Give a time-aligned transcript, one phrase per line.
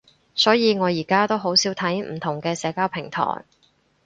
[0.33, 3.45] 所以我而家都好少睇唔同嘅社交平台